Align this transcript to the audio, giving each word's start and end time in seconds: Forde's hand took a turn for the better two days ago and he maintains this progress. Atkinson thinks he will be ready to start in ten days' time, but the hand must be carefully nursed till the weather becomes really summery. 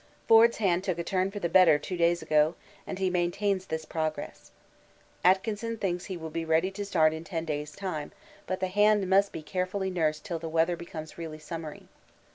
Forde's 0.27 0.57
hand 0.57 0.83
took 0.83 0.97
a 0.97 1.03
turn 1.03 1.29
for 1.29 1.37
the 1.37 1.47
better 1.47 1.77
two 1.77 1.95
days 1.95 2.23
ago 2.23 2.55
and 2.87 2.97
he 2.97 3.11
maintains 3.11 3.67
this 3.67 3.85
progress. 3.85 4.49
Atkinson 5.23 5.77
thinks 5.77 6.05
he 6.05 6.17
will 6.17 6.31
be 6.31 6.43
ready 6.43 6.71
to 6.71 6.83
start 6.83 7.13
in 7.13 7.23
ten 7.23 7.45
days' 7.45 7.75
time, 7.75 8.11
but 8.47 8.61
the 8.61 8.65
hand 8.67 9.07
must 9.07 9.31
be 9.31 9.43
carefully 9.43 9.91
nursed 9.91 10.25
till 10.25 10.39
the 10.39 10.49
weather 10.49 10.75
becomes 10.75 11.19
really 11.19 11.37
summery. 11.37 11.87